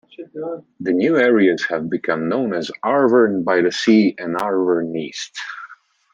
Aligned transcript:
The 0.79 0.93
new 0.93 1.15
areas 1.17 1.63
have 1.69 1.87
become 1.87 2.27
known 2.27 2.55
as 2.55 2.71
Arverne 2.83 3.43
By 3.43 3.61
the 3.61 3.71
Sea 3.71 4.15
and 4.17 4.35
Arverne 4.35 4.95
East. 4.97 5.37